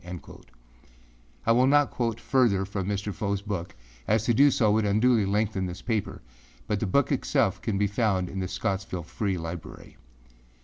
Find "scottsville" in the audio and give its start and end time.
8.47-9.03